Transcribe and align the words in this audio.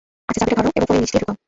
আচ্ছা, 0.29 0.39
চাবিটা 0.41 0.61
ধরো, 0.65 0.71
এবং 0.77 0.85
ফোনের 0.87 1.01
নীচে 1.03 1.13
দিয়ে 1.13 1.21
ঢুকাও। 1.23 1.35